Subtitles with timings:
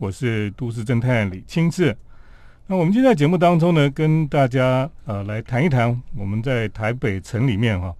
[0.00, 1.94] 我是都市侦探李清志。
[2.66, 7.94] 那我们今天在节目当中呢，跟大家呃来谈一谈我们在台北城里面哈，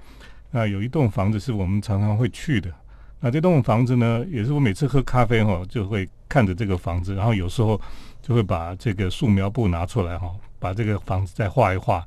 [0.50, 2.72] 那有一栋房子是我们常常会去的。
[3.20, 7.78] 那这栋房子呢，也是我每次喝咖啡哈，就会看着这个房子，然后有时候
[8.22, 12.02] 就会把这个素描布拿出来哈，把这个房子再画一画。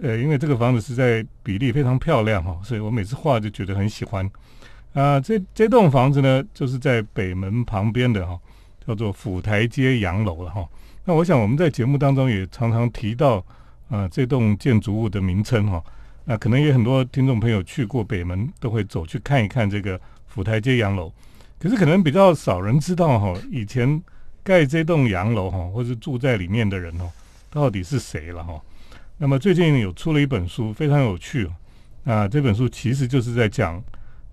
[0.00, 4.26] 呃，因为这个房子实在比例非常漂亮哈，所以我每次画就觉得很喜欢。
[4.94, 8.40] 啊，这这栋房子呢，就是在北门旁边的哈，
[8.88, 10.66] 叫做府台街洋楼了哈。
[11.04, 13.44] 那我想我们在节目当中也常常提到
[13.90, 15.82] 啊，这栋建筑物的名称哈。
[16.24, 21.12] 那可能也很多听众朋友去过北门，都会走去看一看这个府台街洋楼。
[21.58, 24.02] 可是可能比较少人知道哈，以前
[24.42, 27.10] 盖这栋洋楼哈，或是住在里面的人哦，
[27.50, 28.58] 到底是谁了哈？
[29.18, 31.46] 那么最近有出了一本书，非常有趣。
[32.04, 33.82] 那，这本书其实就是在讲，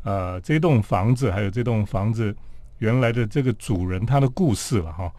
[0.04, 2.34] 呃，这栋房子还有这栋房子
[2.86, 5.12] 原来的这个主人他的故事了哈。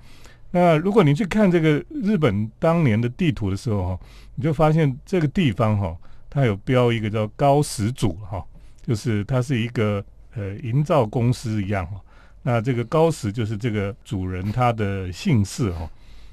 [0.50, 4.00] 那如果你去看这个日本当年的地图的时候哈，
[4.36, 5.96] 你就发现这个地方哈，
[6.30, 8.42] 它有标一个叫高石组哈，
[8.82, 12.00] 就是它是一个呃营造公司一样哈。
[12.42, 15.90] 那这个高石就是这个主人他的姓氏哈。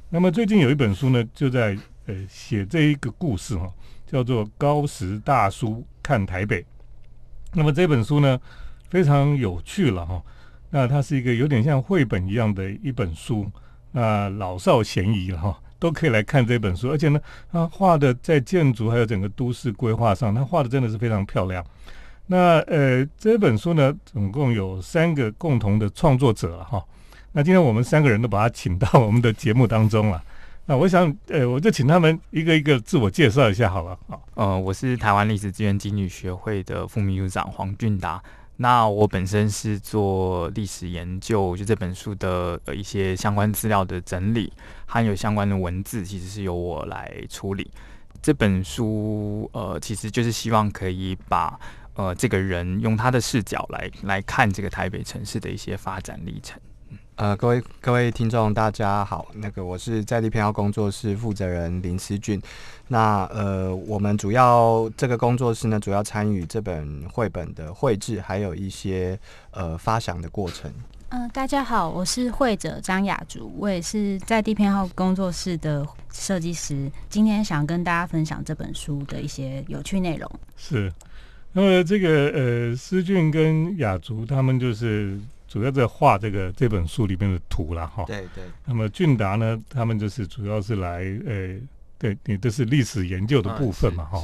[0.09, 1.77] 那么最近有一本书呢，就在。
[2.05, 3.71] 呃，写这一个故事哈，
[4.05, 6.61] 叫做《高石大叔看台北》。
[7.53, 8.37] 那么这本书呢，
[8.89, 10.21] 非常有趣了哈。
[10.75, 13.45] 那它是一个有点像绘本一样的一本书，
[13.91, 16.89] 那老少咸宜了哈，都可以来看这本书。
[16.89, 17.21] 而且呢，
[17.51, 21.63] 它画的在建筑还有整个都市规划上，它画的真的是非常漂亮。
[22.25, 26.83] 那呃，这本书呢，总共有三个共同的创作者哈。
[27.33, 30.23] 那今天我们三个人都把他请到我们的节目当中了。
[30.65, 33.95] 那我想，呃，我就请他们一个一个自我介绍一下好了。
[34.07, 38.19] 好，呃，我是台湾历史资源经理学会的副秘书长黄俊达。
[38.57, 44.53] 那我本身是做历史研究，就这本书的一些相关资料的整理，
[44.85, 47.69] 还有相关的文字，其实是由我来处理。
[48.21, 51.59] 这本书，呃，其实就是希望可以把，
[51.95, 56.59] 呃，这个人用他的视角来来看这个台北城市的一些发展历程。
[57.15, 59.27] 呃，各位各位听众，大家好。
[59.35, 62.41] 那个我是在地偏好工作室负责人林思俊。
[62.87, 69.17] 那呃，我们主要这个工作室呢，主要参与这本绘本的绘制，还有一些
[69.51, 70.71] 呃发想的过程。
[71.09, 76.91] 嗯，大家好，我是绘者张雅竹，我也是在地偏好工作室的设计师。
[77.09, 80.27] 今天想跟大家分享这本书的一些有趣内容。
[80.57, 80.91] 是，
[81.51, 85.19] 那么这个呃，思俊跟雅竹他们就是。
[85.53, 88.03] 主要在画这个这本书里面的图了哈。
[88.07, 88.43] 对对。
[88.65, 91.55] 那么俊达呢，他们就是主要是来呃，
[91.99, 94.19] 对你这是历史研究的部分嘛哈。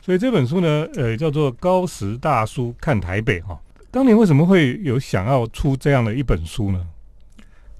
[0.00, 3.58] 所以这本书呢，呃，叫做《高石大叔看台北》哈。
[3.90, 6.86] 当年为什么会有想要出这样的一本书呢？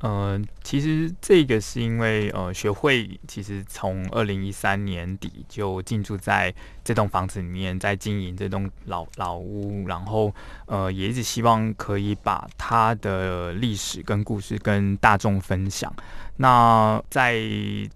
[0.01, 6.55] 呃，其实这个是因为呃，学会其实从二零一三年底就进驻在
[6.85, 10.33] 这栋房子里面，在经营这栋老老屋，然后
[10.67, 15.93] 呃，也一直希望可以把它的历史跟故事跟大众分享。
[16.41, 17.37] 那在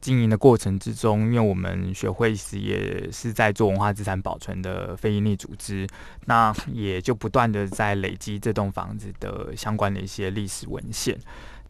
[0.01, 5.87] 经营的过程之中，因为我们学会是也是在做文化资产保存的非营利组织，
[6.25, 11.17] 那也就不断的在累积这栋房子的相关的一些历史文献。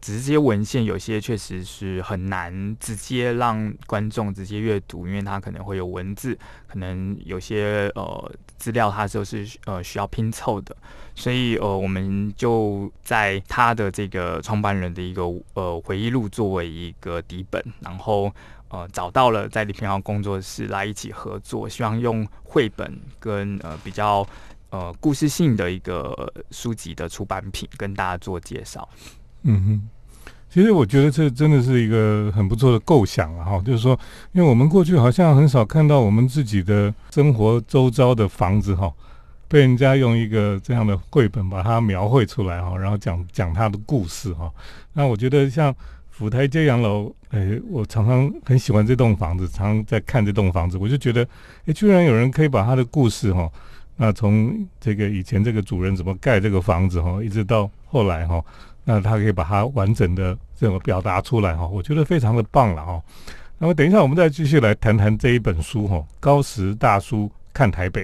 [0.03, 6.37] 只是这些文献有些确实是很难直接让观众直接阅读，因为它可能会有文字，
[6.67, 10.75] 可能有些呃资料它就是呃需要拼凑的，
[11.15, 18.29] 所以呃我们就在他的这个创办人的一个呃回忆录作为一个底本，然后
[18.67, 24.27] 呃找到了在李平遥工作室来一起合作，希望用绘本跟呃比较
[24.69, 28.89] 呃故事性的一个书籍的出版品跟大家做介绍。
[29.43, 29.89] 嗯哼。
[30.49, 33.99] 其实我觉得这真的是一个很不错的构想了哈，就是说，
[34.33, 38.93] 因为我们过去好像很少看到我们自己的生活周遭的房子哈，
[39.47, 44.47] 被人家用一个这样的绘本把它描绘出来哈，然后讲讲它的故事哈。
[44.93, 45.73] 那我觉得像
[46.11, 51.27] 府台街洋楼，哎，我常常很喜欢这栋房子，常常在看这栋房子，我就觉得，
[51.65, 53.49] 哎，居然有人可以把他的故事哈，
[53.97, 58.39] 那从这个以前这个主人怎么盖这个房子哈，一直到后来哈。
[58.85, 63.01] 那他可以把它完整的这么表达出来哈，我觉得非常的棒了哈。
[63.57, 68.03] 那么等一下我们再继续来谈谈这一本书哈，《高石大叔看台北》。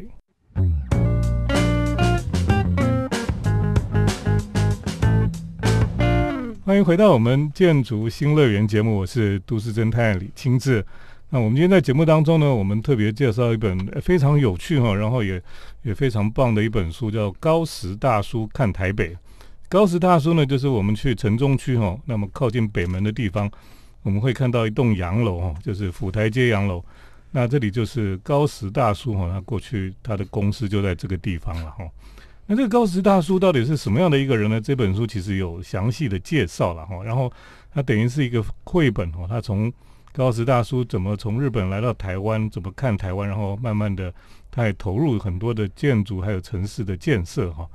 [6.64, 10.86] 欢迎回到我们建筑新乐园节目，我是都市侦探李清志。
[11.30, 15.42] 那我们今天在节目当中呢，我们特别介绍一本非常有趣哈，然后也
[15.82, 19.10] 也非常棒的一本书，叫《高石大叔看台北》。
[19.70, 23.48] 高石大叔呢，就是我们去城中区哈，那么靠近北门的地方，
[24.02, 26.84] 我们会看到一栋洋楼哈，就是府台街洋楼。
[27.30, 31.88] 那这里就是高石大叔哈，他过去他的公司就在这个地方了哈。
[32.48, 34.60] 那这个高石大叔到底是什么样的一个人呢？
[34.60, 37.04] 这本书其实有详细的介绍了哈。
[37.04, 37.32] 然后
[37.72, 39.72] 他等于是一个绘本哦，他从
[40.12, 44.12] 高石大叔怎么从日本来到台湾，怎么看台湾，然后慢慢的
[44.50, 47.70] 他也投入很多的建筑还有城市的建设哈。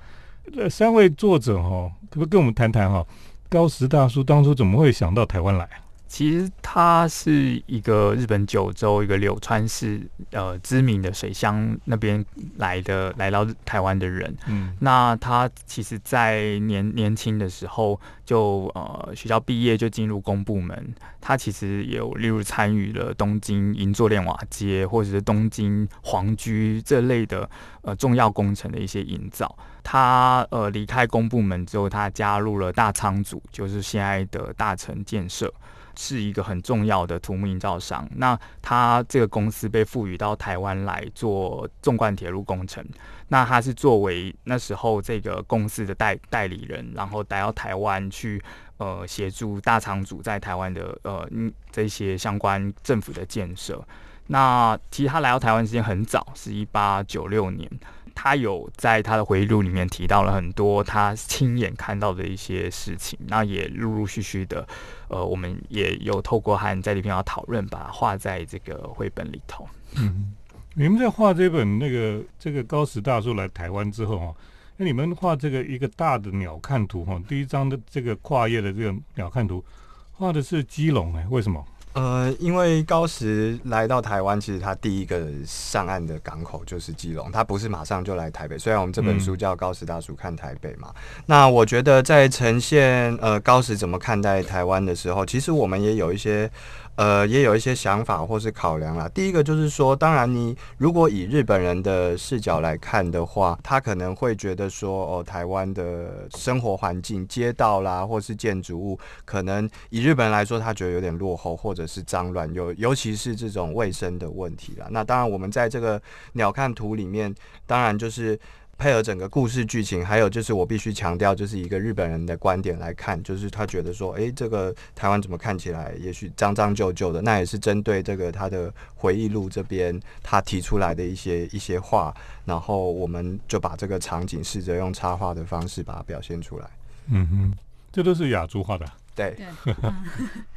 [0.52, 3.04] 这三位作者哈，可不可以跟我们谈谈哈？
[3.48, 5.68] 高石大叔当初怎么会想到台湾来？
[6.14, 10.00] 其实他是一个日本九州一个柳川市
[10.30, 12.24] 呃知名的水乡那边
[12.58, 27.50] 来的来到台湾的人，嗯，那他其实，在年年轻的时候就呃学校毕业就进入公部门，他其实有例如参与了东京银座练瓦街或者是东京皇居这类的
[27.82, 29.52] 呃重要工程的一些营造。
[29.82, 35.52] 他呃离开公部门之后，他加入了大仓组，就是现在的大成建设。
[35.96, 38.08] 是一个很重要的土木营造商。
[38.16, 42.84] 那他这个公司被赋予到台湾来做纵贯铁路工程。
[43.28, 48.42] 那他是作为那时候这个公司的代代理人，然后来到台湾去
[48.76, 51.28] 呃协助大厂主在台湾的呃
[51.72, 53.82] 这些相关政府的建设。
[54.26, 57.70] 那其实他来到台湾时间很早，是一八九六年。
[58.14, 64.66] 他有在他的回忆录里面提到了很多他亲眼看到的一些事情，那也陆陆续续的，
[65.08, 69.68] 呃，我们也有透过和在里边要讨论，把它画在这个绘本里头。
[69.96, 70.32] 嗯，
[70.74, 74.34] 你们在画这本那个这个高石大叔来台湾之后哈，
[74.76, 79.64] 那你们画这个一个大的鸟瞰图哈，第一张的这个跨页的这个鸟瞰图，
[80.12, 81.64] 画的是基隆哎，为什么？
[81.94, 88.58] 呃，因为高石来到台湾，其实他第一个上岸的港口就是基隆，他不是马上就来台北。
[88.58, 90.92] 虽然我们这本书叫《高石大叔看台北》嘛，
[91.26, 96.50] 那我觉得在呈现呃高石怎么看待台湾的时候，其实我们也有一些。
[96.96, 99.08] 呃，也有一些想法或是考量啦。
[99.08, 114.86] 第一个就是说，当然你如果以日本人的视角来看的话，他可能会觉得说，哦，台湾的生活环境、街道啦，或是建筑物，可能以日本人来说，他觉得有点落后，或者是脏乱，尤尤其是这种卫生的问题啦。
[114.90, 116.00] 那当然，我们在这个
[116.34, 117.34] 鸟瞰图里面，
[117.66, 118.38] 当然就是。
[118.76, 127.22] 配合整个故事剧情，还有就是我必须强调，就是一个日本人的观点来看，就是他觉得说，哎，这个台湾怎么看起来也许脏脏旧旧的？
[127.22, 136.68] 那也是针对这个他的回忆录这边他提出来的一些一些话，然后我们就把这个场景试着用插画的方式把它表现出来。
[137.10, 137.52] 嗯哼，
[137.92, 138.86] 这都是雅珠画的。
[139.14, 139.36] 对，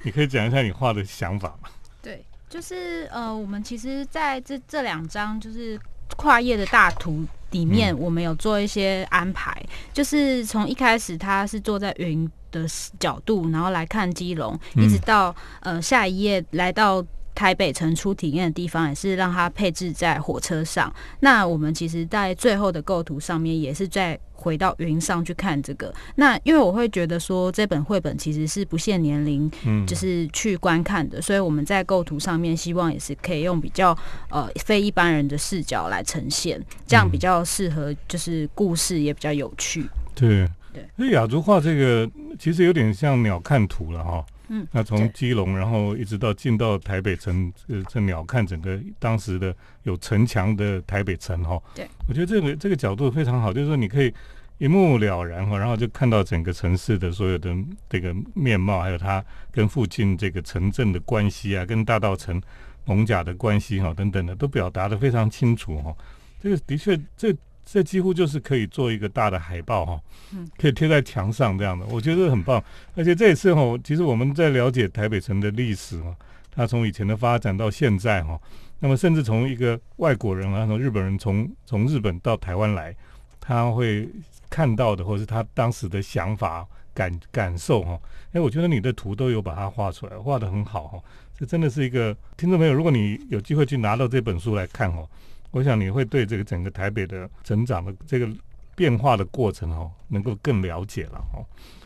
[0.04, 1.70] 你可以讲一下你画的想法吗？
[2.02, 5.80] 对，就是呃，我们其实在这这两张就是
[6.18, 7.24] 跨页的大图。
[7.52, 9.56] 里面我们有做一些安排，
[9.94, 12.66] 就是从一开始他是坐在云的
[13.00, 17.06] 角度，然后来看基隆，一直到呃下一页来到。
[17.38, 20.92] 台北城出体验的地方也是让它配置在火车上。
[21.20, 25.94] 那我们其实，在最后的构图上面，也是在回到云上去看这个。
[26.16, 31.22] 那因为我会觉得说，这本绘本其实是不限年龄，嗯，就是去观看的。
[31.22, 33.96] 所以我们在构图上面，希望也是可以用比较
[34.32, 39.86] 呃非一般人的视角来呈现，这样比较适合，就是故事也比较有趣。
[40.16, 44.26] 对对，那雅竹画这个其实有点像鸟瞰图了哈。
[44.50, 51.62] 嗯，那从基隆，然后一直到进到台北城，呃，这鸟瞰整个当时的有城墙的台北城哈。
[51.76, 54.14] 对，我觉得这个这个角度非常好，就是说你可以
[54.58, 57.56] 一目了然哈，然后就看到整个城市的所有的
[57.90, 62.42] 这个面貌，还有它跟附近这个城镇的关系啊，跟大道城
[62.86, 65.96] 蒙甲的关系哈，等等的，都表达的非常清楚哈。
[66.42, 67.36] 这个的确这。
[67.70, 70.02] 这几乎就是可以做一个大的海报哈，
[70.58, 72.64] 可以贴在墙上这样的，我觉得很棒。
[72.96, 76.16] 而且这一次哈，其实我们在了解台北城的历史哈，
[76.50, 78.40] 它从以前的发展到现在哈，
[78.80, 82.96] 那么甚至从一个外国人啊，从日本人从从日本到台湾来，
[83.42, 84.08] 他会
[84.50, 88.00] 看到的，或是他当时的想法感感受哈。
[88.32, 91.00] 哎，我觉得你的图都有把它画出来，画的很好哈。
[91.38, 95.06] 这真的是一个听众朋友，如果你有机会去拿到这本书来看哦。
[95.52, 98.30] 我想你会对这个整个台北的成长的这个
[98.76, 101.46] 变化的过程哦，能够更了解了哦。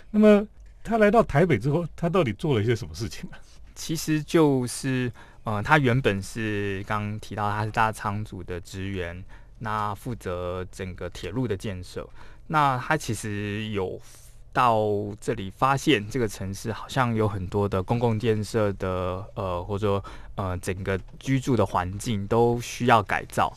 [0.10, 0.46] 那么
[0.84, 3.38] 他来到台北之后，他到底做了一些什么事情呢？
[3.76, 5.12] 其实就是，
[5.44, 9.24] 呃，他原本是刚提到他是大仓组的职员，
[9.60, 12.08] 那负责整个铁路的建设。
[12.48, 14.00] 那他其实有。
[14.54, 14.84] 到
[15.22, 20.04] 这里发现这个城市好像有很多的公共建设的呃，或者说
[20.42, 23.54] 呃整个居住的环境都需要改造。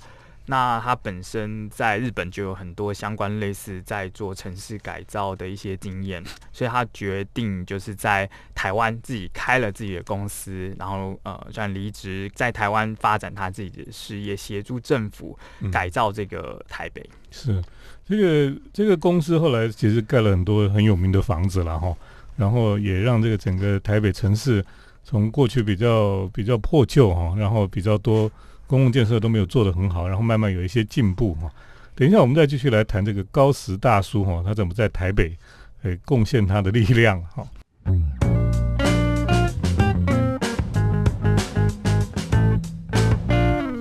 [0.46, 6.22] 那他本身在日本就有很多相关类似在做城市改造的一些经验，
[6.52, 15.34] 所以他决定就是在台湾自己开了自己的公司，然后呃，算离职在台湾发展他自己的事业，协助政府
[15.72, 17.02] 改造这个台北。
[17.30, 17.64] 是
[18.06, 21.96] 这个这个公司后来其实盖了很多很有名的房子了哈，
[22.36, 24.62] 然后也让这个整个台北城市
[25.04, 28.30] 从过去比较比较破旧哈，然后比较多。
[28.66, 31.50] 公共建设都没有做得很好，然后慢慢有一些进步哈。
[31.94, 35.36] 等一下，我们再继续来谈这个高石大叔哈，他怎么在台北
[35.82, 37.46] 诶贡献他的力量哈。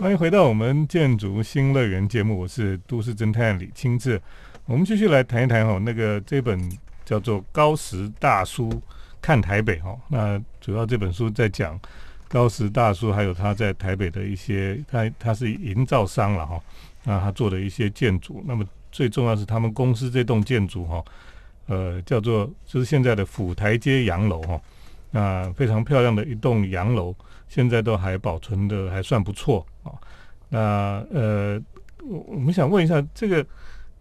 [0.02, 4.22] 欢迎回到我们建筑新乐园节目，我是都市侦探李清志。
[4.66, 6.60] 我们继续来谈一谈哈，那个这本
[7.06, 8.70] 叫做《高石大叔
[9.24, 9.98] 看台北》哈。
[10.08, 11.80] 那主要这本书在讲。
[12.30, 16.60] 高石大叔，还有他在台北的一些，他他是营造商了哈，
[17.04, 21.06] 那他做的一些建筑，那么最重要是他们公司这栋建筑哈，
[21.68, 24.60] 呃，叫做就是现在的府台街洋楼哈，
[25.12, 27.16] 那非常漂亮的一栋洋楼，
[27.48, 29.94] 现在都还保存的还算不错啊。
[30.50, 31.62] 那呃，
[32.02, 33.46] 我我们想问一下，这个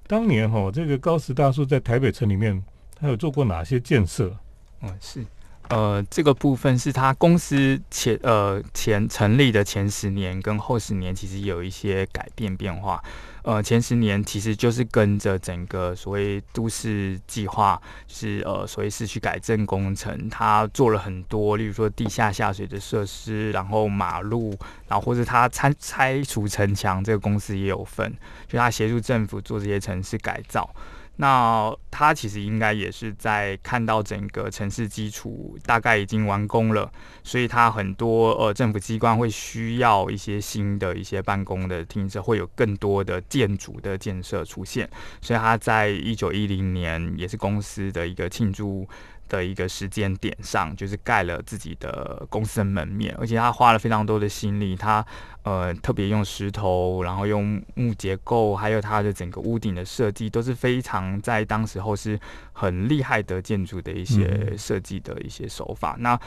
[0.06, 2.64] 当年哈，这个高石大叔在台北城里面，
[2.98, 4.34] 他有做过哪些建设？
[4.82, 5.24] 嗯，是。
[5.68, 13.02] 呃，这个部分是他公司前呃前成立的前十年跟后十年，其实有一些改变变化。
[13.42, 24.54] 呃，前十年其实就是跟着整个所谓都市计划，是呃所谓市区改正工程，他做了很多，例如说地下下水的设施，然后马路，
[24.88, 28.12] 然后或者他拆拆除城墙，这个公司也有份，
[28.46, 30.68] 就他协助政府做这些城市改造。
[31.16, 36.90] 那他其实应该也是在看到整个城市基础大概已经完工了，
[37.22, 44.88] 所以他很多呃政府机关会需要一些新的一些办公的厅舍，会有更多的建筑的建设出现，
[45.20, 48.88] 所以他在一九一零年也是公司的一个庆祝。
[49.36, 55.04] 的一个时间点上，就是盖了自己的公司的门面，而且他花了非常多的心力，他
[55.42, 62.20] 呃特别用石头，然后用木结构，还有他的整个屋顶的设计，都是非常在当时候是
[62.52, 65.96] 很厉害的建筑的一些设计的一些手法。
[65.98, 66.18] 那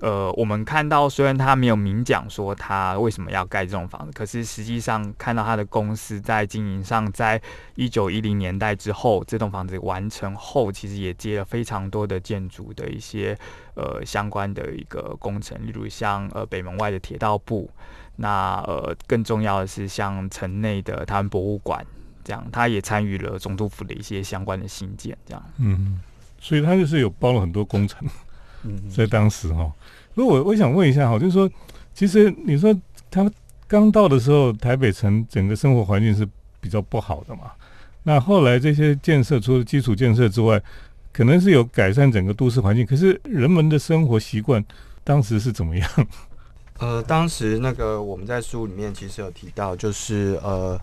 [0.00, 7.40] 呃，我们看到虽然他没有明讲说他为什么要盖这种房子，可是实际上看到他的公司在经营上，在
[7.74, 12.44] 一九一零年代之后，这栋房子完成后，其实也接了非常多的建。
[12.44, 13.36] 筑的一些
[13.74, 17.68] 呃相关的一个工程，例如像呃北门外的铁道部，
[18.16, 21.84] 那呃更重要的是像城内的台湾博物馆，
[22.24, 25.42] 这样他也参与了总督府的一些相关的新建，这样。
[25.58, 26.00] 嗯，
[26.40, 28.08] 所以他就是有包了很多工程，
[28.62, 29.70] 嗯在当时哈。
[30.14, 31.50] 那我我想问一下哈，就是说，
[31.92, 32.74] 其实你说
[33.10, 33.30] 他
[33.68, 36.26] 刚到的时候，台北城整个生活环境是
[36.60, 37.52] 比较不好的嘛？
[38.04, 40.60] 那后来这些建设，除了基础建设之外，
[41.12, 44.64] 可能是有改善整个都市环境，可是人们的生活习惯
[45.02, 45.90] 当时是怎么样？
[46.78, 50.80] 呃，当时那个我们在书里面其实有提到，就是呃。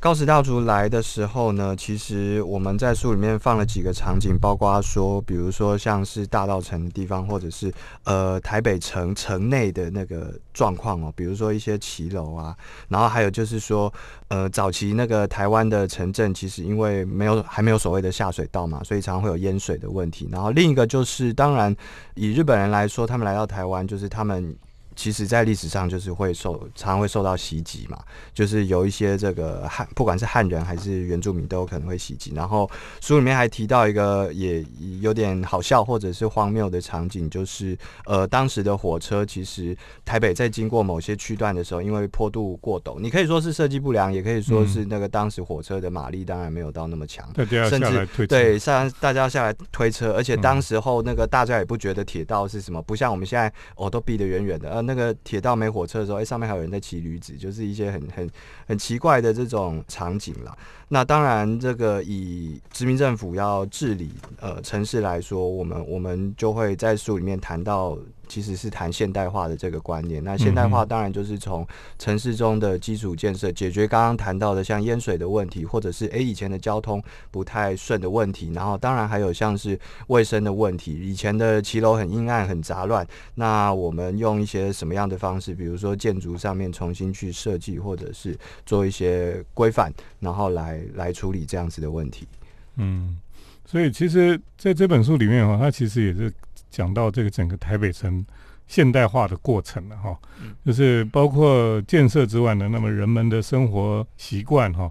[0.00, 7.72] 高石大厨来的时候呢，其实我们在书里面放了几个场景，包括说，比如说像是大道城的地方，或者是
[8.04, 12.56] 呃台北城城内的那个状况哦，比如说一些骑楼啊，
[12.88, 13.92] 然后还有就是说，
[14.28, 20.28] 呃早期那个台湾的城镇，其实因为没有还没有所谓的下水道嘛，所以常常会有淹水的问题。
[20.30, 21.74] 然后另一个就是，当然
[22.14, 24.56] 以日本人来说，他们来到台湾，就是他们。
[24.98, 27.96] 其实，在历史上就是会受常常会受到袭击嘛，
[28.34, 32.32] 就是有一些这个汉，不管是汉人还是原住民，都有可能会袭击。
[32.34, 32.68] 然后
[33.00, 34.64] 书里面还提到一个也
[35.00, 47.24] 有点好笑或者是荒谬的场景，就是呃，当时的火车其实台北在经过某些区段的时候，因为坡度过陡，你可以说是设计不良，也可以说是那个当时火车的马力当然没有到那么强，
[47.70, 54.87] 甚至对上大家下来推车，而且当时候那个大家也不觉得铁道是什么，不像我们现在哦都避得远远的，呃。
[54.88, 58.30] 那个铁道没火车的时候，哎，上面还有人在骑驴子，就是一些很很
[58.66, 60.56] 很奇怪的这种场景了。
[60.88, 67.98] 那当然，这个以殖民政府要治理呃城市来说，我们我们就会在书里面谈到。
[68.28, 70.22] 其实是谈现代化的这个观念。
[70.22, 71.66] 那现代化当然就是从
[71.98, 78.52] 城市中的基础建设解决刚刚谈到的像淹水的问题，或者是诶以前的交通不太顺的问题。
[78.52, 83.06] 然后当然还有像是卫生的问题，以前的骑楼很阴暗很杂乱。
[83.34, 92.28] 那我们用一些什么样的方式，比如说建筑上面重新去设计，或者是做一些规范，然后来来处理这样子的问题。
[92.76, 93.18] 嗯，
[93.64, 96.32] 所以其实在这本书里面哈，它其实也是。
[96.70, 98.24] 讲到这个整个台北城
[98.66, 100.16] 现代化的过程了哈，
[100.64, 104.90] 就是包括建设之外呢，那么人们的生活习惯哈，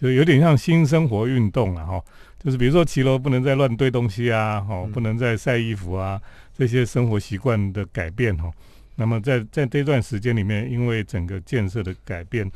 [0.00, 2.02] 就有点像新生活运动了哈，
[2.42, 6.20] 就是比如说骑楼不能再乱堆东西啊，哈，不能再晒衣服啊，
[6.56, 8.50] 这些生活习惯的改变哈，
[8.96, 12.50] 那么在在这段时间里面，因为整个建设的改变，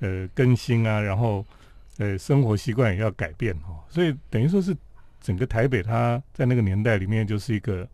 [0.00, 1.44] 呃，更新啊，然后
[1.96, 4.76] 呃，生活习惯也要改变哈，所以等于说是
[5.20, 7.86] 整个台北它在那个年代里面就是一个。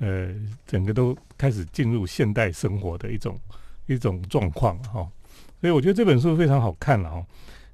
[0.00, 0.32] 呃，
[0.64, 3.36] 整个都开始进入现代生活的一种
[3.86, 5.04] 一种状况哈，
[5.60, 7.26] 所以我觉得这本书非常好看了哈。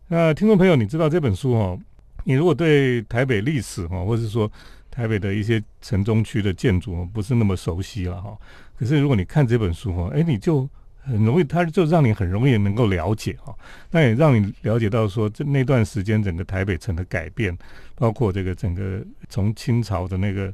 [0.08, 1.78] 那听众朋友，你知道这本书哈？
[2.24, 4.50] 你如果对台北历史哈，或者是说
[4.90, 8.34] 台北的一些城中区的建筑不是那么熟悉了哈，
[8.74, 10.66] 可是如果你看这本书哈，哎，你就
[11.06, 13.54] 很容易，它就让你很容易能够了解哈。
[13.90, 17.56] 那也让你了解到说，这那段时间整个台北城的改变，
[17.94, 20.52] 包括这个整个从清朝的那个。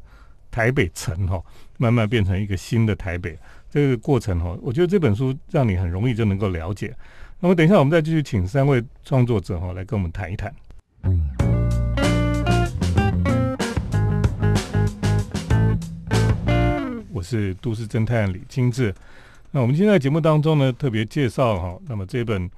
[0.53, 1.41] 台北城哈，
[1.79, 3.39] 慢慢变成一个新的台北，
[3.71, 6.93] 这个过程哈，我觉得这本书让你很容易就能够了解。
[7.39, 10.53] 那么等一下我们再继续请三位创作者哈来跟我们谈一谈。
[17.13, 18.93] 我是都市侦探李金志。
[19.53, 22.49] 那我们今天在节目当中呢，特别介绍哈，那么这本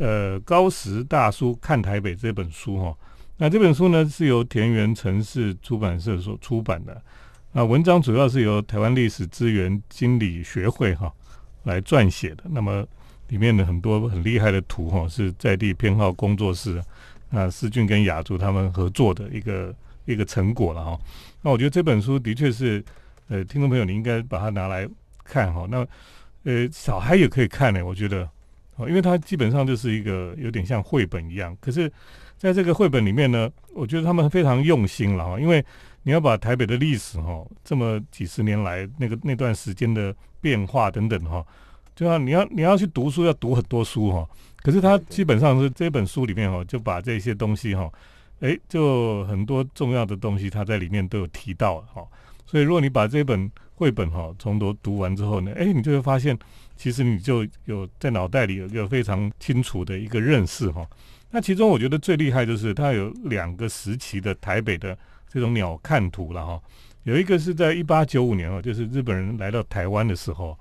[0.00, 2.96] 呃高石大叔看台北这本书哈。
[3.36, 7.02] 那这本书呢，是由田园城市出版社所出版的。
[7.52, 11.12] 那文章主要是由台湾历史资源经理学会哈
[11.64, 12.44] 来撰写的。
[12.46, 12.86] 那么
[13.28, 16.82] 里面的很多很厉害的图哈，是在地偏好工作室
[17.30, 19.74] 啊思俊跟雅竹他们合作的一个
[20.06, 20.98] 一个成果了哈。
[21.42, 22.82] 那我觉得这本书的确是，
[23.28, 24.88] 呃，听众朋友你应该把它拿来
[25.28, 25.66] 看哈。
[25.68, 25.86] 那
[26.44, 28.28] 呃，小孩也可以看呢，我觉得，
[28.76, 31.92] 哦，因为它基本上就是一个有点像绘本一样，可是。
[32.38, 35.64] 在这个绘本里面呢，我觉得他们非常用心了哈，因为
[36.02, 41.42] 你要把台北的历史哈，这么几十年来那个那段时间的变化等等哈，
[41.94, 44.28] 就像你要你要去读书要读很多书哈，
[44.58, 47.90] 可是他基本上是这本书里面哈，就把这些东西哈，
[48.40, 52.06] 哎，就很多重要的东西他在里面都有提到哈，
[52.44, 56.36] 所以如果你把这本绘本哈从头读完之后呢，哎，你就会发现
[56.76, 60.84] 其实你就有在脑袋里有一个非常清楚的一个认识哈。
[61.30, 64.96] 那其中我觉得最厉害就是它有两个时期的台北的
[65.28, 66.60] 这种鸟瞰图了哈，
[67.02, 70.58] 有一个是在一八九五年哦，就是日本人来到台湾的时候，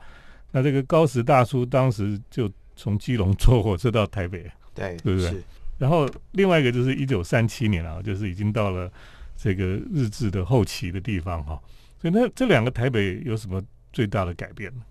[0.52, 5.42] 那这个高石大叔当时就从基隆坐火车到台北，对，对不对？
[5.78, 8.92] 然后另外一个就是一九三七年啊，就是已经到了
[9.38, 11.62] 这个日治的后期的地方哈，所
[12.12, 14.82] 那这两个台北有什么最大的改变呢？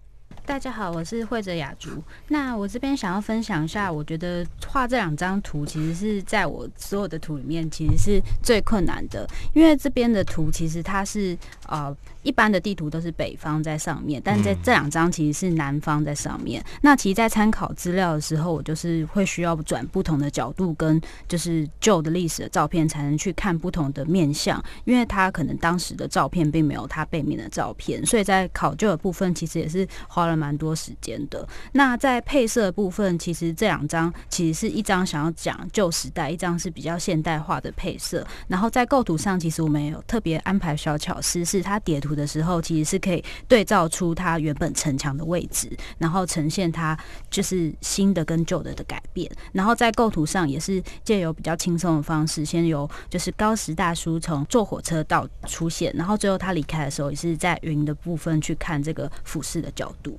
[0.46, 2.03] 大家好，我是慧哲雅竹。
[2.29, 9.27] 那我这边想要分享一下，我觉得画这两张图，其实是在我所有的图里面，其实是最困难的。
[9.55, 16.63] 因为这边的图，其实它是呃一般的地图都是北方在上面，但在这两张其实是南方在上面。
[16.83, 24.63] 那其实，在参考资料的时候，我就是会需要转不同的角度，跟就是旧的历史的照片，才能去看不同的面相。
[24.85, 30.35] 因为它可能当时的照片并没有它背面的照片，所以在考究的部分，其实也是花了。
[30.35, 31.47] 蛮多时间的。
[31.73, 38.27] 那在配色部分，其实这两张其实是一张想要讲旧时代，一张是比较现代化的配色。
[38.49, 46.98] 然后在构图上，其实我们也有特别安排小巧思，是它叠图的时候，其实是可以对照出它原本城墙的位置，然后呈现它
[47.31, 49.31] 就是新的跟旧的的改变。
[49.53, 60.18] 然后在构图上也是借由比较轻松的方式，先由就是高石大叔从坐火车到出现，然后最后他离开的时候，也是在云的部分去看这个俯视的角度。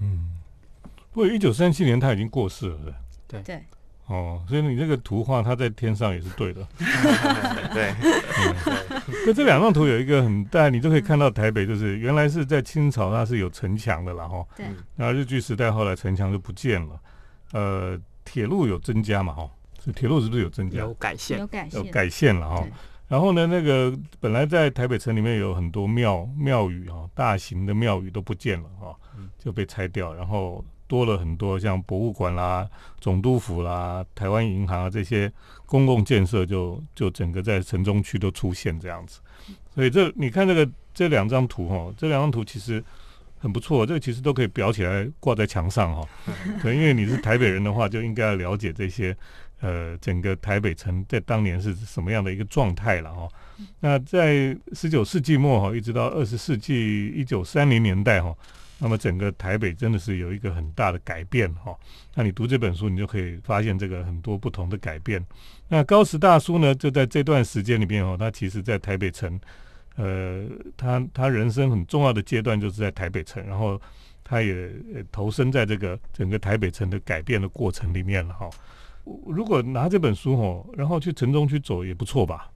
[0.00, 0.30] 嗯，
[1.12, 2.94] 不过一九三七年他已经过世了，
[3.28, 3.64] 对对，
[4.06, 6.66] 哦，所以你这个图画它在天上也是对的，
[7.72, 7.94] 对，
[9.26, 17.00] 那这两张图有一个很大，你就可以看到台北就是原来是在清朝它是有城墙的了哈，对，然后日据时代后来城墙就不见了，
[17.52, 19.50] 呃，铁路有增加嘛哈，
[19.82, 20.80] 是铁路是不是有增加？
[20.80, 22.62] 有改线，有改有改线了哈。
[23.06, 28.94] 然后呢，那个本来在台北城里面有很多庙庙宇哈，大型的庙宇都不见了哈，
[29.38, 32.68] 就被拆掉，然后多了很多像博物馆啦、
[33.00, 35.32] 总督府啦、台湾银行啊这些
[35.66, 39.18] 公共建设，就就整个在城中区都出现这样子。
[39.74, 42.82] 所以这你看这个这两张图哈，这两张图其实
[43.40, 46.08] 很不错，这个其实都可以裱起来挂在墙上哈。
[46.62, 49.16] 对，因为你是台北人的话，就应该要了解这些。
[49.60, 53.26] 呃，整个台北城在当年是什么样的一个状态了哈？
[53.80, 58.36] 那在十九世纪末哈，一直到二十世纪一九三零年代哈，
[58.84, 61.74] 那么整个台北真的是有一个很大的改变哈。
[62.14, 65.24] 那你读这本书，你就可以发现这个很多不同的改变。
[65.68, 69.40] 那高石大叔呢，就在这段时间里面哦，他其实在台北城
[69.96, 73.80] 呃，他他人生很重要的阶段就是在台北城，然后
[74.22, 74.70] 他也
[75.10, 78.50] 投身在这个整个台北城的改变的过程里面了哈。
[79.24, 82.50] 如果拿这本书哈，然后去城中去走也不错吧？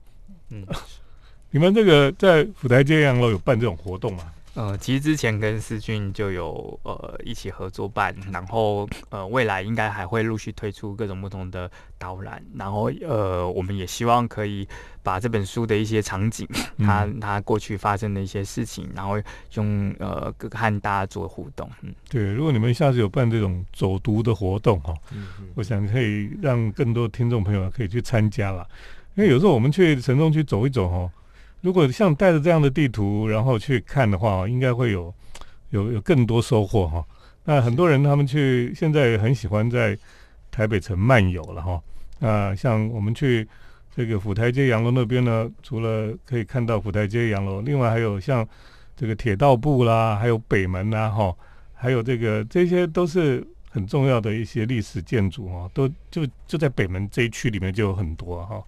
[0.49, 0.63] 嗯，
[1.49, 4.31] 你们这个在府台街洋楼有办这种活动吗？
[4.55, 14.67] 呃，其实之前跟思俊就有呃一起合作办，然后呃未来应该还会陆续推出各种不同的导览，然后呃我们也希望可以
[15.01, 16.47] 把这本书的一些场景，
[16.79, 19.21] 它它过去发生的一些事情，然后
[19.53, 21.69] 用呃和大家做互动。
[21.81, 28.67] 嗯，对，如果你们下次有办这种走读的活动哈，嗯嗯，我想可以让更多听众朋友可以去参加了，
[29.15, 31.09] 因为有时候我们去城中去走一走哈。
[31.61, 35.13] 如果像带着这样的地图，然后去看的话，应该会有
[35.71, 37.05] 有有更多收获哈。
[37.43, 39.97] 那很多人他们去现在很喜欢在
[40.49, 41.81] 台北城漫游了哈。
[42.19, 43.45] 那像我们去
[43.93, 48.47] 这个府台街洋楼那边呢，除了可以看到府台街洋楼，另外还有像
[48.95, 51.35] 这个铁道部啦，还有北门呐哈，
[51.73, 58.63] 还有这个这些都是很重要的一些历史建筑哈，都就就在北门这一区里面就有很多哈。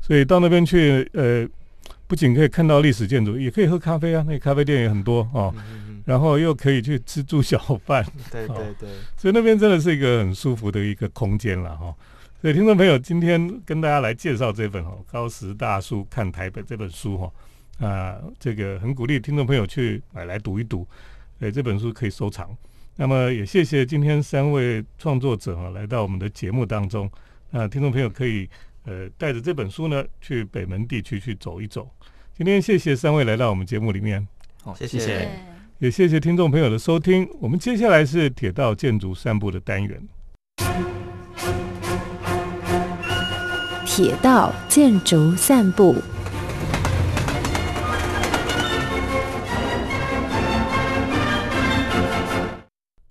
[0.00, 1.48] 所以到那边去呃。
[2.08, 5.54] 不仅可以看到历史建筑，也可以喝咖啡啊，那咖啡店也很多哦。
[6.06, 11.94] 然后又可以去吃住小饭， 对对对，所以那边真的是一个很舒服的一个空间了哈。
[12.40, 20.88] 所以听众朋友，今天跟大家来介绍这本哦《高石大叔看台北》这本书哈啊，这个很鼓励听众朋友去买来读一读，
[21.40, 22.48] 哎，这本书可以收藏。
[22.96, 27.10] 那么也谢谢今天三位创作者哈来到我们的节目当中，
[27.50, 28.48] 那听众朋友可以。
[28.88, 31.86] 呃，带着这本书呢，去北门地区去走一走。
[32.34, 34.26] 今天谢谢三位来到我们节目里面，
[34.62, 35.28] 好，谢谢，
[35.78, 37.28] 也谢谢听众朋友的收听。
[37.38, 40.08] 我们接下来是铁道建筑散步的单元，
[43.84, 45.96] 铁道建筑散步，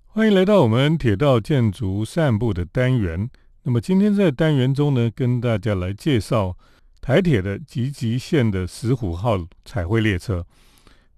[0.06, 3.30] 欢迎来到我们铁道建筑散步的单元。
[3.68, 6.56] 那么今天在单元中呢，跟大家来介绍
[7.02, 10.42] 台铁的集集线的石虎号彩绘列车。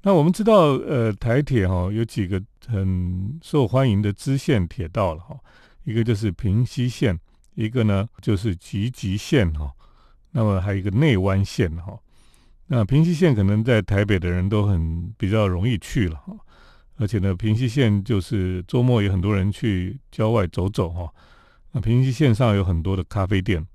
[0.03, 5.39] 那我们知道，呃，台铁哈有几个很受欢迎的支线铁道了哈，
[5.85, 7.17] 一个就是平西线，
[7.55, 9.71] 一个呢就是集集线哈，
[10.33, 11.97] 那么还有一个内湾线哈。
[12.67, 16.35] 那平西线可能在台北的人都很比较容易去了哈，
[16.97, 21.09] 而且呢，平西线就是周末有很多人去郊外走走哈。
[21.73, 23.67] 那平西线上有很多的咖啡店，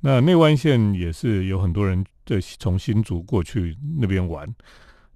[0.00, 4.48] 那内湾线也是有很多人在从新竹过去那边玩。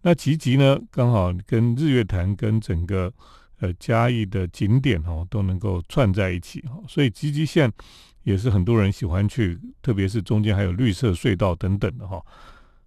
[0.03, 3.13] 那集集呢，刚好跟日月潭跟整个
[3.61, 7.73] 呃嘉义的景点哦都能够串在一起哈，所以集集线
[8.25, 12.21] 也是很多人喜欢去，特别是中间还有绿色隧道等等的哈。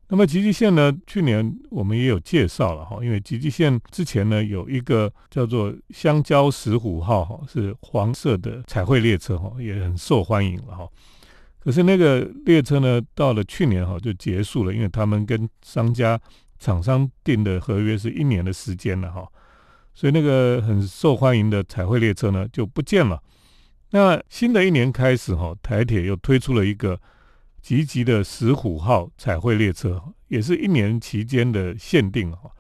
[0.08, 0.96] 那么吉吉线呢？
[1.08, 10.88] 去年我们也有介绍了哈，因为吉吉线之前呢有一个叫做香蕉石虎号哈，是黄色的彩绘列车哈，也很受欢迎了哈。
[11.60, 16.20] 可是那个列车呢，到了去年哈就结束了，因为他们跟商家
[16.60, 19.28] 厂商订的合约是一年的时间了哈，
[19.96, 23.20] 所以那个很受欢迎的彩绘列车呢就不见了。
[23.90, 27.00] 那新的一年开始哈，台铁又推出了一个。
[27.66, 32.52] 吉吉的石虎号彩绘列车也是一年期间的限定哈。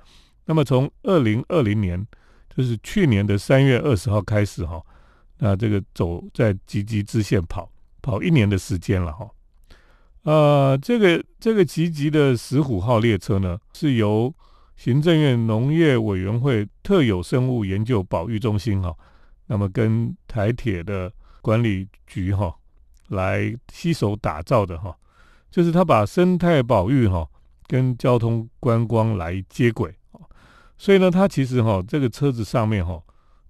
[0.45, 2.03] 那么从二零二零年，
[2.49, 4.81] 就是去年的三月二十号开始哈，
[5.37, 9.29] 那这个走在吉吉支线跑跑一年的时间了哈。
[10.23, 14.33] 呃，这个这个吉吉的石虎号列车呢，是由
[14.75, 18.91] 行政院农业委员会特有生物研究保育中心哈，
[19.45, 21.13] 那么跟台铁的
[21.43, 22.55] 管理局哈。
[23.09, 24.95] 来携手打造的哈，
[25.51, 27.27] 就是他把生态保育哈
[27.67, 29.93] 跟交通观光来接轨，
[30.77, 33.01] 所以呢，它其实哈这个车子上面哈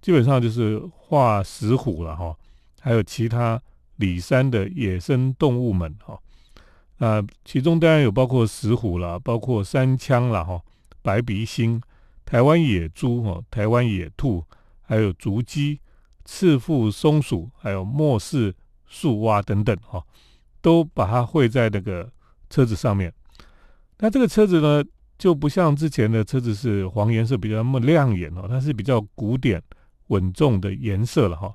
[0.02, 2.36] 基本上就是画石虎了哈，
[2.80, 3.60] 还有其他
[3.96, 6.18] 里山的野生动物们哈，
[6.98, 10.60] 啊，其中当然有包括石虎啦，包括山枪啦哈，
[11.02, 11.80] 白鼻星、
[12.24, 14.44] 台湾野猪哈、台湾野兔，
[14.82, 15.80] 还有竹鸡、
[16.24, 18.54] 赤腹松鼠，还有末世。
[18.86, 20.02] 树蛙等等哈，
[20.60, 22.10] 都把它绘在那个
[22.48, 23.12] 车子上面。
[23.98, 24.84] 那这个车子呢，
[25.18, 29.62] 就不像之前的车子是黄颜色比较那么亮眼哦，它是比较古典
[30.08, 31.54] 稳重的颜色了哈。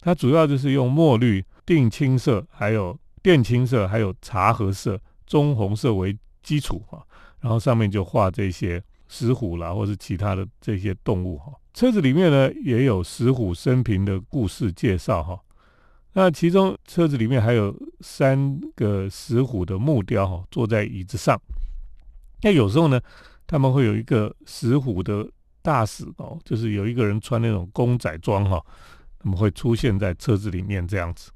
[0.00, 7.04] 它主要就是用墨绿、定青色、还有靛青色、还有茶褐色、棕红色为基础哈，
[7.40, 11.52] 然后上面就画这些石虎啦，或是其他的这些动物哈。
[11.74, 15.40] 车子里面呢，也有石虎生平的故事介绍哈。
[16.18, 21.40] 那其中车子里面还有三个石虎的木雕哈，坐在椅子上。
[22.42, 23.00] 那有时候呢，
[23.46, 25.24] 他们会有一个石虎的
[25.62, 28.60] 大使哦，就是有一个人穿那种公仔装哈，
[29.20, 31.30] 他们会出现在车子里面这样子。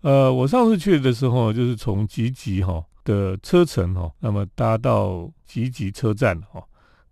[0.00, 6.60] 呃，我上次去的时候，就是从吉吉哈的车程哈，那么搭到吉吉车站哈，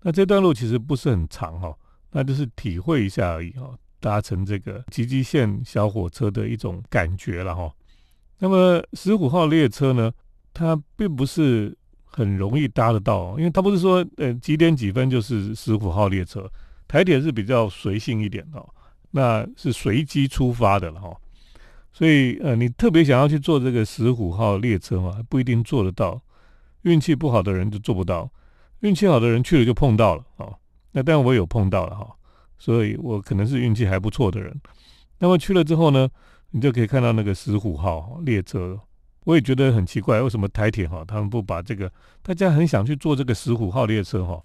[0.01, 1.73] 那这段路其实不是很长哈，
[2.11, 3.71] 那就是体会一下而已哈，
[4.03, 7.73] 搭乘这个吉吉线小火车的一种感觉了哈。
[8.39, 10.13] 那么石虎号列车呢，
[10.53, 16.51] 它并不是很容易搭得到，因为它不是说呃几点几分就是石虎号列车，
[16.89, 18.69] 台铁是比较随性一点哦，
[19.13, 21.17] 那是随机出发的了哈。
[21.93, 26.21] 所以，呃，你特别想要去坐这个石虎号列车嘛，不一定坐得到。
[26.83, 28.29] 运气不好的人就做不到，
[28.81, 30.53] 运气好的人去了就碰到了哦。
[30.91, 32.11] 那当然我有碰到了哈，
[32.63, 34.57] 所以我可能是运气还不错的人。
[35.19, 36.09] 那么去了之后呢，
[36.53, 38.79] 你就可以看到那个石虎号列车。
[39.25, 41.91] 我也觉得很奇怪，为什么台铁哈他们不把这个
[42.23, 44.41] 大家很想去坐这个石虎号列车哈？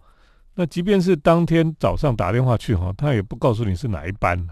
[0.56, 4.48] 那即便是当天早上打电话去哈，他也不告诉你是哪一班？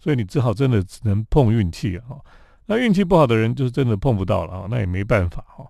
[0.00, 2.18] 所以你只好真的只能碰运气哈！
[2.66, 5.64] 那运气不好的人就是真的碰不到了啊，那也没办法哈。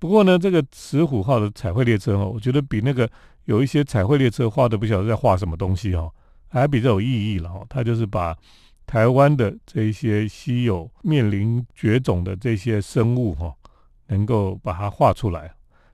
[0.00, 3.08] 不过呢，这个石虎号的彩绘列车哈，我觉得比那个
[3.44, 6.10] 有一些彩绘列车画的不晓得在画什么东西哈，
[6.60, 7.64] 还比较有意义了哈。
[7.68, 8.36] 它就是把
[8.86, 13.54] 台湾的这些稀有、面临绝种的这些生物哈，
[14.06, 15.52] 能够把它画出来。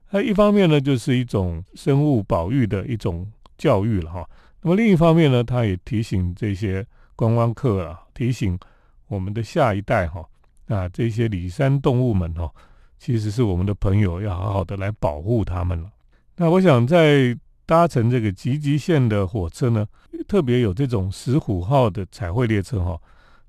[0.09, 3.25] 那一方面呢，就是一种生物保育的一种
[3.57, 4.29] 教育了哈。
[4.61, 6.85] 那么另一方面呢，它也提醒这些。
[7.15, 8.57] 观光客啊，提醒
[9.07, 10.27] 我们的下一代哈
[10.67, 12.51] 啊，这些里山动物们哈，
[12.97, 15.91] 其实是我们的朋友，要好好的来保护他们了。
[16.35, 19.85] 那我想在搭乘这个吉吉线的火车呢，
[20.27, 22.99] 特别有这种石虎号的彩绘列车哈，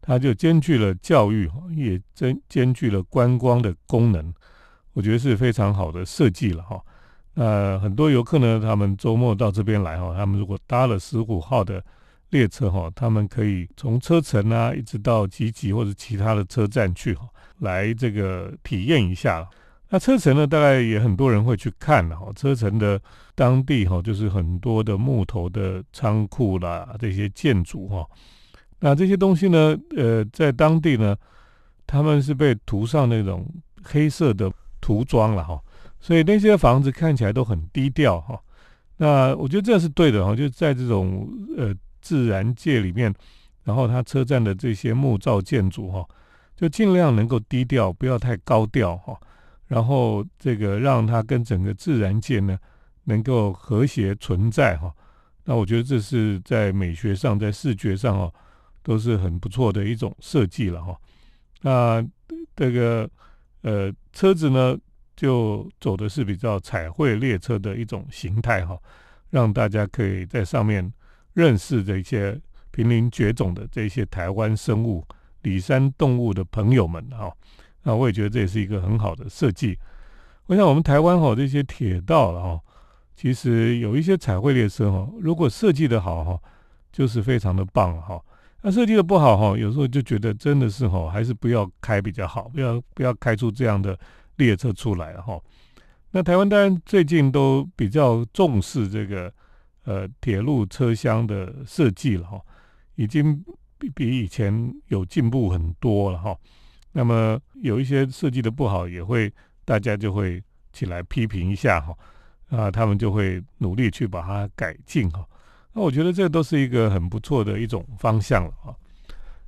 [0.00, 4.32] 它就兼具了教育，也兼兼具了观光的功能，
[4.92, 6.80] 我觉得是非常好的设计了哈。
[7.34, 11.82] 那很多游客呢，他们周末到这边来哈，他们如果搭了石虎号的。
[12.30, 17.28] 列车哈，他们可以从车城啊，一直到吉吉或者其他的车站去哈，
[17.60, 19.48] 来这个体验一下。
[19.94, 22.28] 那车城呢，大概也很多人会去看哈。
[22.34, 23.00] 车城的
[23.36, 28.04] 当地哈，就是很多的木头的仓库啦，这些建筑哈。
[28.80, 31.16] 那这些东西呢，呃，在当地呢，
[31.86, 33.46] 他们是被涂上那种
[33.84, 35.62] 黑色的涂装了哈，
[36.00, 38.36] 所以那些房子看起来都很低调哈。
[38.96, 41.72] 那我觉得这是对的哈，就在这种呃。
[42.00, 43.14] 自然界里面，
[43.62, 46.04] 然后它车站的这些木造建筑哈，
[46.54, 49.18] 就尽量能够低调，不要太高调哈。
[49.66, 52.58] 然后这个让它跟整个自然界呢
[53.04, 54.92] 能够和谐存在哈。
[55.44, 58.32] 那我觉得这是在美学上，在视觉上哦，
[58.82, 60.96] 都是很不错的一种设计了哈。
[61.60, 62.06] 那
[62.56, 63.08] 这个
[63.62, 64.76] 呃车子呢，
[65.16, 68.78] 就走的是比较彩绘列车的一种形态哈，
[69.30, 70.92] 让大家可以在上面。
[71.36, 75.04] 认识这些濒临绝种的这些台湾生物、
[75.42, 77.28] 里山动物的朋友们哈，
[77.84, 79.78] 那我也觉得这也是一个很好的设计。
[80.46, 82.60] 我想我们台湾哈这些铁道了哈，
[83.14, 86.40] 其实有一些彩绘列车哈，如果设计的好哈，
[86.90, 88.20] 就是非常的棒哈。
[88.62, 93.96] 那设计的不好哈，有时候就觉得真的是哈，还是不要开比较好，不要不要开出这样的
[94.36, 95.40] 列车出来哈。
[96.10, 99.32] 那台湾当然最近都比较重视这个。
[99.86, 102.40] 呃，铁路车厢的设计了哈，
[102.94, 103.44] 已经
[103.76, 106.34] 比比以前有进步很多了哈。
[106.94, 109.30] 那么有一些设计的不好，也会
[109.66, 111.94] 大家就会起来批评一下哈。
[112.48, 115.22] 啊，他们就会努力去把它改进哈。
[115.74, 118.72] 那我觉得这都是一个很不错的一种方向了啊。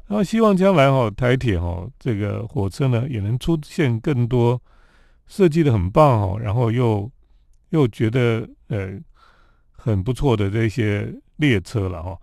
[0.06, 4.60] 然后希望将来哈，台铁哈这个火车呢，也能出现更多
[5.26, 7.10] 设计的很棒哈，然后又
[7.70, 9.00] 又觉得呃。
[9.78, 12.18] 很不错的这些列车了哈，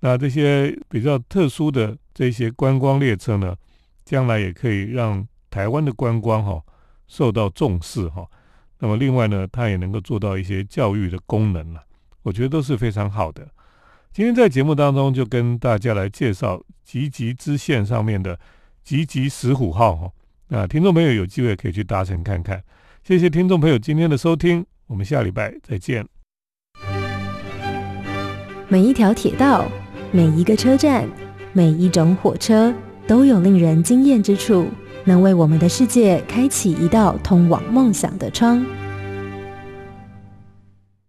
[0.00, 3.54] 那这些比较特殊的这些观光列车呢，
[4.04, 6.62] 将来也可以让台湾的观光哈
[7.06, 8.26] 受到重视哈。
[8.78, 11.82] 那么另外呢，它也能够做到一些教育的功能了，
[12.22, 13.46] 我觉得都是非常好的。
[14.12, 18.38] 今天在节目当中就跟大家来介绍吉吉支线上面的
[18.82, 20.10] 吉吉石虎号哈，
[20.48, 22.62] 那听众朋友有机会可以去搭乘看看。
[23.02, 26.06] 谢谢听众朋友今天的收听，我们下礼拜再见。
[28.68, 29.66] 每一条铁道，
[30.10, 31.08] 每一个车站，
[31.52, 32.74] 每一种火车，
[33.06, 34.66] 都有令人惊艳之处，
[35.04, 38.64] 能为我们的世界开启一道通往梦想的窗。